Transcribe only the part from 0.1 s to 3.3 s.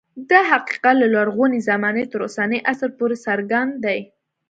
دا حقیقت له لرغونې زمانې تر اوسني عصر پورې